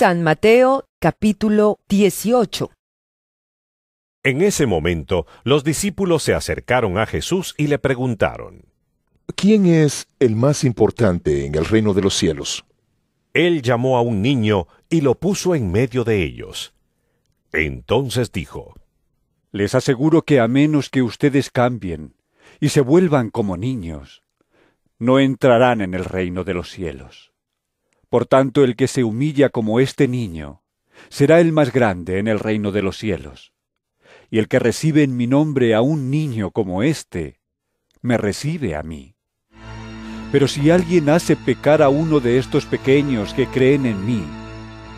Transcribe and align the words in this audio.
San 0.00 0.22
Mateo 0.22 0.86
capítulo 0.98 1.78
18 1.90 2.70
En 4.22 4.40
ese 4.40 4.64
momento, 4.64 5.26
los 5.44 5.62
discípulos 5.62 6.22
se 6.22 6.32
acercaron 6.32 6.96
a 6.96 7.04
Jesús 7.04 7.54
y 7.58 7.66
le 7.66 7.78
preguntaron. 7.78 8.64
¿Quién 9.36 9.66
es 9.66 10.08
el 10.18 10.36
más 10.36 10.64
importante 10.64 11.44
en 11.44 11.54
el 11.54 11.66
reino 11.66 11.92
de 11.92 12.00
los 12.00 12.16
cielos? 12.16 12.64
Él 13.34 13.60
llamó 13.60 13.98
a 13.98 14.00
un 14.00 14.22
niño 14.22 14.68
y 14.88 15.02
lo 15.02 15.16
puso 15.16 15.54
en 15.54 15.70
medio 15.70 16.02
de 16.02 16.22
ellos. 16.22 16.72
Entonces 17.52 18.32
dijo, 18.32 18.72
Les 19.52 19.74
aseguro 19.74 20.22
que 20.22 20.40
a 20.40 20.48
menos 20.48 20.88
que 20.88 21.02
ustedes 21.02 21.50
cambien 21.50 22.14
y 22.58 22.70
se 22.70 22.80
vuelvan 22.80 23.28
como 23.28 23.58
niños, 23.58 24.22
no 24.98 25.18
entrarán 25.18 25.82
en 25.82 25.92
el 25.92 26.06
reino 26.06 26.42
de 26.42 26.54
los 26.54 26.70
cielos. 26.70 27.29
Por 28.10 28.26
tanto, 28.26 28.64
el 28.64 28.74
que 28.74 28.88
se 28.88 29.04
humilla 29.04 29.50
como 29.50 29.78
este 29.78 30.08
niño, 30.08 30.62
será 31.08 31.38
el 31.40 31.52
más 31.52 31.72
grande 31.72 32.18
en 32.18 32.26
el 32.26 32.40
reino 32.40 32.72
de 32.72 32.82
los 32.82 32.98
cielos. 32.98 33.52
Y 34.30 34.38
el 34.38 34.48
que 34.48 34.58
recibe 34.58 35.04
en 35.04 35.16
mi 35.16 35.28
nombre 35.28 35.76
a 35.76 35.80
un 35.80 36.10
niño 36.10 36.50
como 36.50 36.82
este, 36.82 37.40
me 38.02 38.16
recibe 38.16 38.74
a 38.74 38.82
mí. 38.82 39.14
Pero 40.32 40.48
si 40.48 40.70
alguien 40.70 41.08
hace 41.08 41.36
pecar 41.36 41.82
a 41.82 41.88
uno 41.88 42.18
de 42.18 42.38
estos 42.38 42.66
pequeños 42.66 43.32
que 43.32 43.46
creen 43.46 43.86
en 43.86 44.04
mí, 44.04 44.24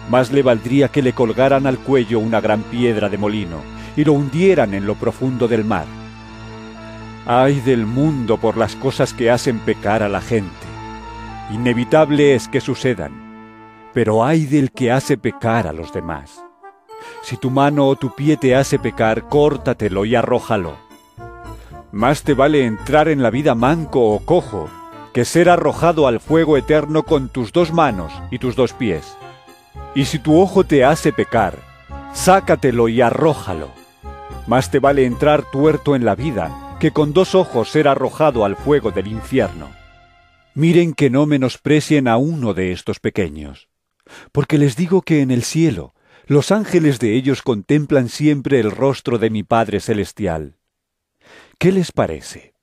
más 0.09 0.32
le 0.32 0.42
valdría 0.42 0.88
que 0.88 1.02
le 1.02 1.12
colgaran 1.12 1.66
al 1.66 1.79
cuello 1.79 2.18
una 2.18 2.40
gran 2.40 2.62
piedra 2.62 3.10
de 3.10 3.18
molino 3.18 3.60
y 3.95 4.04
lo 4.04 4.15
hundieran 4.15 4.73
en 4.73 4.87
lo 4.87 4.95
profundo 4.95 5.48
del 5.48 5.65
mar. 5.65 5.87
Ay 7.26 7.60
del 7.60 7.84
mundo 7.84 8.38
por 8.38 8.56
las 8.56 8.74
cosas 8.74 9.12
que 9.12 9.30
hacen 9.30 9.59
pecar 9.59 10.02
a 10.02 10.09
la 10.09 10.23
gente. 10.23 10.71
Inevitable 11.51 12.34
es 12.34 12.48
que 12.48 12.60
sucedan, 12.60 13.91
pero 13.92 14.24
ay 14.24 14.46
del 14.46 14.73
que 14.73 14.91
hace 14.92 15.19
pecar 15.19 15.66
a 15.66 15.73
los 15.73 15.92
demás. 15.92 16.42
Si 17.23 17.37
tu 17.37 17.51
mano 17.51 17.87
o 17.88 17.96
tu 17.96 18.15
pie 18.15 18.37
te 18.37 18.54
hace 18.54 18.79
pecar, 18.79 19.29
córtatelo 19.29 20.04
y 20.04 20.15
arrójalo. 20.15 20.76
Más 21.90 22.23
te 22.23 22.35
vale 22.35 22.65
entrar 22.65 23.09
en 23.09 23.23
la 23.23 23.30
vida 23.30 23.54
manco 23.54 24.15
o 24.15 24.20
cojo 24.20 24.70
que 25.13 25.24
ser 25.26 25.51
arrojado 25.51 26.07
al 26.07 26.20
fuego 26.20 26.57
eterno 26.57 27.02
con 27.02 27.29
tus 27.29 27.52
dos 27.52 27.73
manos 27.73 28.13
y 28.30 28.38
tus 28.38 28.57
dos 28.57 28.73
pies. 28.73 29.16
Y 29.95 30.07
si 30.07 30.18
tu 30.18 30.40
ojo 30.40 30.65
te 30.65 30.85
hace 30.85 31.13
pecar, 31.13 31.59
sácatelo 32.15 32.88
y 32.88 33.02
arrójalo. 33.02 33.68
Más 34.46 34.70
te 34.70 34.79
vale 34.79 35.04
entrar 35.04 35.43
tuerto 35.51 35.95
en 35.95 36.04
la 36.04 36.15
vida 36.15 36.76
que 36.80 36.93
con 36.93 37.13
dos 37.13 37.35
ojos 37.35 37.68
ser 37.68 37.88
arrojado 37.88 38.45
al 38.45 38.57
fuego 38.57 38.90
del 38.90 39.07
infierno. 39.07 39.82
Miren 40.54 40.92
que 40.92 41.08
no 41.08 41.24
menosprecien 41.24 42.06
a 42.08 42.18
uno 42.18 42.52
de 42.52 42.72
estos 42.72 43.00
pequeños, 43.00 43.68
porque 44.32 44.58
les 44.58 44.76
digo 44.76 45.00
que 45.00 45.22
en 45.22 45.30
el 45.30 45.45
cielo 45.45 45.95
los 46.26 46.52
ángeles 46.52 46.98
de 46.98 47.14
ellos 47.14 47.40
contemplan 47.40 48.10
siempre 48.10 48.60
el 48.60 48.70
rostro 48.70 49.18
de 49.18 49.30
mi 49.30 49.42
Padre 49.42 49.80
Celestial. 49.80 50.56
¿Qué 51.58 51.73
les 51.73 51.90
parece? 51.90 52.54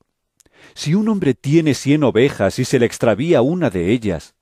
Si 0.75 0.93
un 0.93 1.09
hombre 1.09 1.33
tiene 1.33 1.73
cien 1.73 2.03
ovejas 2.03 2.59
y 2.59 2.65
se 2.65 2.77
le 2.77 2.85
extravía 2.85 3.41
una 3.41 3.71
de 3.71 3.91
ellas, 3.91 4.35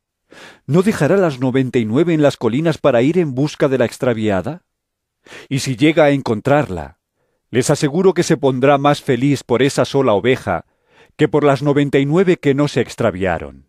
¿no 0.66 0.82
dejará 0.82 1.16
las 1.16 1.40
noventa 1.40 1.80
y 1.80 1.86
nueve 1.86 2.14
en 2.14 2.22
las 2.22 2.36
colinas 2.36 2.78
para 2.78 3.02
ir 3.02 3.18
en 3.18 3.34
busca 3.34 3.70
de 3.70 3.78
la 3.78 3.86
extraviada? 3.86 4.66
Y 5.48 5.60
si 5.60 5.78
llega 5.78 6.04
a 6.04 6.12
encontrarla, 6.12 7.00
les 7.50 7.70
aseguro 7.70 8.14
que 8.14 8.24
se 8.24 8.36
pondrá 8.36 8.78
más 8.78 9.02
feliz 9.02 9.44
por 9.44 9.64
esa 9.64 9.86
sola 9.86 10.14
oveja 10.14 10.66
que 11.18 11.28
por 11.28 11.44
las 11.44 11.64
noventa 11.64 11.98
y 11.98 12.06
nueve 12.06 12.38
que 12.38 12.54
no 12.54 12.68
se 12.68 12.80
extraviaron. 12.82 13.66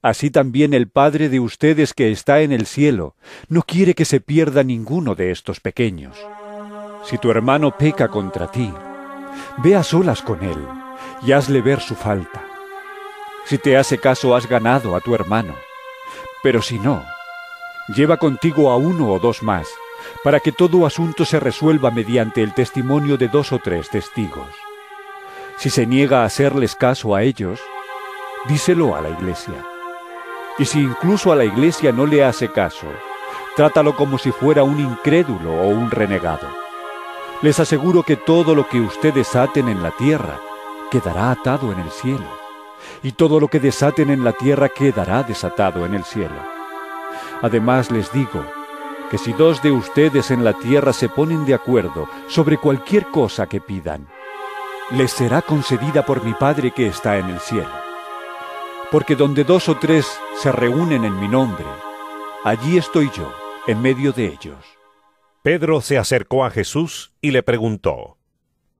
Así 0.00 0.30
también 0.30 0.74
el 0.74 0.88
Padre 0.88 1.28
de 1.28 1.40
ustedes 1.40 1.92
que 1.92 2.12
está 2.12 2.40
en 2.40 2.52
el 2.52 2.66
cielo 2.66 3.16
no 3.48 3.62
quiere 3.62 3.94
que 3.94 4.04
se 4.04 4.20
pierda 4.20 4.62
ninguno 4.62 5.16
de 5.16 5.32
estos 5.32 5.58
pequeños. 5.58 6.16
Si 7.04 7.18
tu 7.18 7.32
hermano 7.32 7.76
peca 7.76 8.06
contra 8.08 8.50
ti, 8.50 8.72
ve 9.58 9.74
a 9.74 9.82
solas 9.82 10.22
con 10.22 10.44
él 10.44 10.58
y 11.26 11.32
hazle 11.32 11.62
ver 11.62 11.80
su 11.80 11.96
falta. 11.96 12.44
Si 13.44 13.58
te 13.58 13.76
hace 13.76 13.98
caso 13.98 14.36
has 14.36 14.48
ganado 14.48 14.94
a 14.94 15.00
tu 15.00 15.16
hermano, 15.16 15.56
pero 16.44 16.62
si 16.62 16.78
no, 16.78 17.04
lleva 17.88 18.18
contigo 18.18 18.70
a 18.70 18.76
uno 18.76 19.10
o 19.10 19.18
dos 19.18 19.42
más, 19.42 19.66
para 20.22 20.38
que 20.38 20.52
todo 20.52 20.86
asunto 20.86 21.24
se 21.24 21.40
resuelva 21.40 21.90
mediante 21.90 22.40
el 22.40 22.54
testimonio 22.54 23.16
de 23.16 23.26
dos 23.26 23.52
o 23.52 23.58
tres 23.58 23.90
testigos. 23.90 24.67
Si 25.58 25.70
se 25.70 25.86
niega 25.86 26.22
a 26.22 26.24
hacerles 26.24 26.76
caso 26.76 27.16
a 27.16 27.22
ellos, 27.24 27.60
díselo 28.48 28.94
a 28.94 29.00
la 29.00 29.10
iglesia. 29.10 29.66
Y 30.56 30.64
si 30.64 30.78
incluso 30.78 31.32
a 31.32 31.36
la 31.36 31.44
iglesia 31.44 31.90
no 31.90 32.06
le 32.06 32.22
hace 32.22 32.48
caso, 32.52 32.86
trátalo 33.56 33.96
como 33.96 34.18
si 34.18 34.30
fuera 34.30 34.62
un 34.62 34.78
incrédulo 34.78 35.52
o 35.60 35.66
un 35.66 35.90
renegado. 35.90 36.46
Les 37.42 37.58
aseguro 37.58 38.04
que 38.04 38.14
todo 38.14 38.54
lo 38.54 38.68
que 38.68 38.80
ustedes 38.80 39.34
aten 39.34 39.68
en 39.68 39.82
la 39.82 39.90
tierra 39.90 40.38
quedará 40.92 41.32
atado 41.32 41.72
en 41.72 41.80
el 41.80 41.90
cielo, 41.90 42.28
y 43.02 43.12
todo 43.12 43.40
lo 43.40 43.48
que 43.48 43.58
desaten 43.58 44.10
en 44.10 44.22
la 44.22 44.34
tierra 44.34 44.68
quedará 44.68 45.24
desatado 45.24 45.84
en 45.84 45.94
el 45.94 46.04
cielo. 46.04 46.40
Además 47.42 47.90
les 47.90 48.12
digo 48.12 48.44
que 49.10 49.18
si 49.18 49.32
dos 49.32 49.60
de 49.62 49.72
ustedes 49.72 50.30
en 50.30 50.44
la 50.44 50.52
tierra 50.52 50.92
se 50.92 51.08
ponen 51.08 51.46
de 51.46 51.54
acuerdo 51.54 52.08
sobre 52.28 52.58
cualquier 52.58 53.06
cosa 53.06 53.48
que 53.48 53.60
pidan, 53.60 54.06
les 54.90 55.12
será 55.12 55.42
concedida 55.42 56.06
por 56.06 56.24
mi 56.24 56.32
Padre 56.34 56.70
que 56.70 56.86
está 56.86 57.18
en 57.18 57.28
el 57.28 57.40
cielo. 57.40 57.70
Porque 58.90 59.16
donde 59.16 59.44
dos 59.44 59.68
o 59.68 59.78
tres 59.78 60.06
se 60.40 60.50
reúnen 60.50 61.04
en 61.04 61.18
mi 61.20 61.28
nombre, 61.28 61.66
allí 62.44 62.78
estoy 62.78 63.10
yo, 63.14 63.30
en 63.66 63.82
medio 63.82 64.12
de 64.12 64.26
ellos. 64.26 64.64
Pedro 65.42 65.82
se 65.82 65.98
acercó 65.98 66.44
a 66.44 66.50
Jesús 66.50 67.12
y 67.20 67.32
le 67.32 67.42
preguntó, 67.42 68.16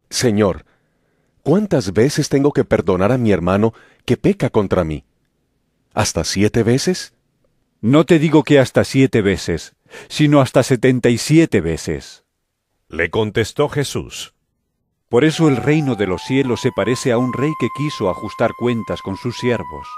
Señor, 0.09 0.65
¿cuántas 1.43 1.93
veces 1.93 2.31
tengo 2.31 2.53
que 2.53 2.65
perdonar 2.65 3.13
a 3.13 3.19
mi 3.19 3.31
hermano 3.31 3.75
que 4.07 4.17
peca 4.17 4.49
contra 4.49 4.85
mí? 4.85 5.05
¿Hasta 5.93 6.25
siete 6.25 6.63
veces? 6.63 7.13
No 7.83 8.07
te 8.07 8.19
digo 8.19 8.45
que 8.45 8.59
hasta 8.59 8.83
siete 8.85 9.21
veces, 9.21 9.77
sino 10.09 10.41
hasta 10.41 10.63
setenta 10.63 11.11
y 11.11 11.19
siete 11.19 11.61
veces. 11.61 12.25
Le 12.89 13.11
contestó 13.11 13.69
Jesús, 13.69 14.35
Por 15.11 15.25
eso 15.25 15.49
el 15.49 15.57
reino 15.57 15.95
de 15.95 16.07
los 16.07 16.23
cielos 16.23 16.61
se 16.61 16.71
parece 16.71 17.13
a 17.13 17.19
un 17.19 17.33
rey 17.33 17.53
que 17.59 17.69
quiso 17.75 18.11
ajustar 18.11 18.53
cuentas 18.59 19.01
con 19.01 19.17
sus 19.17 19.39
siervos. 19.39 19.89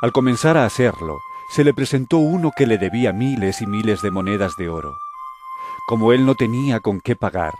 Al 0.00 0.12
comenzar 0.12 0.56
a 0.56 0.64
hacerlo, 0.64 1.18
se 1.50 1.64
le 1.64 1.74
presentó 1.74 2.18
uno 2.18 2.52
que 2.56 2.66
le 2.66 2.78
debía 2.78 3.12
miles 3.12 3.60
y 3.62 3.66
miles 3.66 4.00
de 4.00 4.12
monedas 4.12 4.56
de 4.56 4.68
oro. 4.68 4.96
Como 5.88 6.12
él 6.12 6.24
no 6.24 6.36
tenía 6.36 6.78
con 6.78 7.00
qué 7.00 7.16
pagar, 7.16 7.54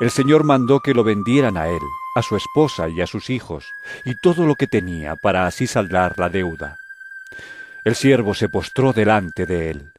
el 0.00 0.10
Señor 0.10 0.42
mandó 0.42 0.80
que 0.80 0.94
lo 0.94 1.04
vendieran 1.04 1.56
a 1.56 1.68
él, 1.68 1.82
a 2.16 2.22
su 2.22 2.36
esposa 2.36 2.88
y 2.88 3.00
a 3.00 3.06
sus 3.06 3.30
hijos, 3.30 3.64
y 4.04 4.14
todo 4.20 4.46
lo 4.46 4.56
que 4.56 4.66
tenía 4.66 5.14
para 5.22 5.46
así 5.46 5.66
saldar 5.66 6.18
la 6.18 6.28
deuda. 6.28 6.76
El 7.84 7.94
siervo 7.94 8.34
se 8.34 8.48
postró 8.48 8.92
delante 8.92 9.46
de 9.46 9.70
él. 9.70 9.92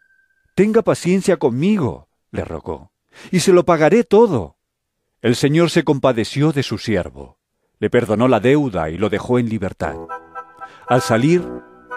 Tenga 0.56 0.82
paciencia 0.82 1.38
conmigo, 1.38 2.10
le 2.32 2.44
rogó, 2.44 2.92
y 3.32 3.40
se 3.40 3.54
lo 3.54 3.64
pagaré 3.64 4.04
todo. 4.04 4.58
El 5.22 5.36
Señor 5.36 5.70
se 5.70 5.84
compadeció 5.84 6.52
de 6.52 6.64
su 6.64 6.80
siervo, 6.80 7.38
le 7.78 7.92
perdonó 7.92 8.28
la 8.28 8.40
deuda 8.40 8.90
y 8.90 8.98
lo 8.98 9.08
dejó 9.08 9.38
en 9.38 9.50
libertad. 9.50 9.94
Al 10.88 11.04
salir, 11.04 11.48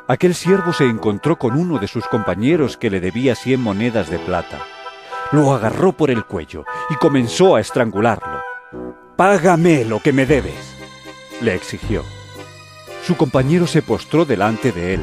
aquel 0.09 0.35
siervo 0.35 0.75
se 0.75 0.85
encontró 0.85 1.39
con 1.39 1.59
uno 1.59 1.79
de 1.79 1.89
sus 1.89 2.07
compañeros 2.07 2.77
que 2.77 2.91
le 2.91 3.01
debía 3.01 3.35
cien 3.35 3.63
monedas 3.63 4.11
de 4.11 4.19
plata. 4.19 4.59
Lo 5.33 5.55
agarró 5.55 5.97
por 5.97 6.11
el 6.11 6.27
cuello 6.27 6.67
y 6.91 6.97
comenzó 6.97 7.57
a 7.57 7.63
estrangularlo. 7.63 8.41
Págame 9.17 9.87
lo 9.87 10.01
que 10.01 10.13
me 10.13 10.27
debes, 10.27 10.77
le 11.41 11.55
exigió. 11.55 12.05
Su 13.07 13.17
compañero 13.17 13.67
se 13.67 13.81
postró 13.81 14.27
delante 14.27 14.71
de 14.71 14.95
él. 14.95 15.03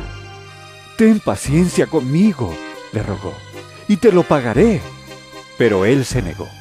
Ten 0.96 1.20
paciencia 1.22 1.88
conmigo, 1.88 2.53
le 2.92 3.02
rogó, 3.02 3.34
y 3.88 3.97
te 3.97 4.12
lo 4.12 4.22
pagaré. 4.22 4.79
Pero 5.58 5.85
él 5.85 6.06
se 6.06 6.22
negó. 6.22 6.60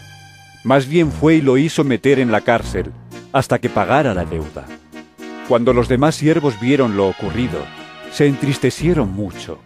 Más 0.63 0.87
bien 0.87 1.11
fue 1.11 1.37
y 1.37 1.41
lo 1.41 1.57
hizo 1.57 1.85
meter 1.85 2.19
en 2.19 2.31
la 2.31 2.43
cárcel 2.43 2.93
hasta 3.33 3.59
que 3.59 3.71
pagara 3.71 4.13
la 4.13 4.25
deuda. 4.25 4.67
Cuando 5.49 5.73
los 5.73 5.89
demás 5.89 6.15
siervos 6.15 6.61
vieron 6.61 6.97
lo 6.97 7.09
ocurrido, 7.09 7.65
se 8.13 8.27
entristecieron 8.27 9.13
mucho 9.13 9.59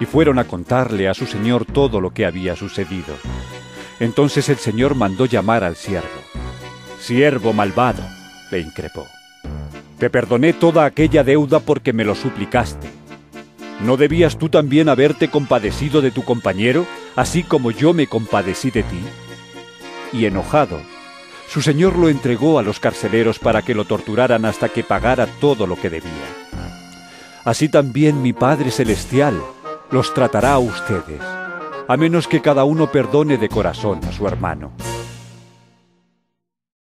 y 0.00 0.04
fueron 0.04 0.38
a 0.38 0.44
contarle 0.44 1.08
a 1.08 1.14
su 1.14 1.26
señor 1.26 1.64
todo 1.64 2.00
lo 2.00 2.12
que 2.12 2.24
había 2.24 2.54
sucedido. 2.54 3.14
Entonces 3.98 4.48
el 4.48 4.58
señor 4.58 4.94
mandó 4.94 5.26
llamar 5.26 5.64
al 5.64 5.74
siervo. 5.74 6.06
Siervo 7.00 7.52
malvado, 7.52 8.02
le 8.52 8.60
increpó. 8.60 9.06
Te 9.98 10.08
perdoné 10.08 10.52
toda 10.52 10.84
aquella 10.84 11.24
deuda 11.24 11.58
porque 11.58 11.92
me 11.92 12.04
lo 12.04 12.14
suplicaste. 12.14 12.88
¿No 13.80 13.96
debías 13.96 14.38
tú 14.38 14.48
también 14.48 14.88
haberte 14.88 15.28
compadecido 15.28 16.00
de 16.00 16.12
tu 16.12 16.24
compañero, 16.24 16.86
así 17.16 17.42
como 17.42 17.72
yo 17.72 17.92
me 17.92 18.06
compadecí 18.06 18.70
de 18.70 18.84
ti? 18.84 19.00
Y 20.12 20.26
enojado, 20.26 20.80
su 21.48 21.62
señor 21.62 21.96
lo 21.96 22.08
entregó 22.08 22.58
a 22.58 22.62
los 22.62 22.80
carceleros 22.80 23.38
para 23.38 23.62
que 23.62 23.74
lo 23.74 23.84
torturaran 23.84 24.44
hasta 24.44 24.68
que 24.68 24.84
pagara 24.84 25.26
todo 25.40 25.66
lo 25.66 25.76
que 25.76 25.90
debía. 25.90 26.12
Así 27.44 27.68
también 27.68 28.22
mi 28.22 28.32
Padre 28.32 28.70
Celestial 28.70 29.40
los 29.90 30.12
tratará 30.12 30.52
a 30.52 30.58
ustedes, 30.58 31.22
a 31.88 31.96
menos 31.96 32.28
que 32.28 32.42
cada 32.42 32.64
uno 32.64 32.92
perdone 32.92 33.38
de 33.38 33.48
corazón 33.48 34.00
a 34.06 34.12
su 34.12 34.26
hermano. 34.26 34.72